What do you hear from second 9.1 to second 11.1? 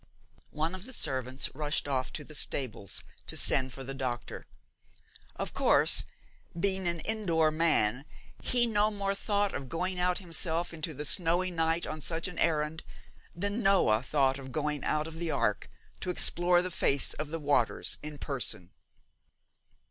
thought of going out himself into the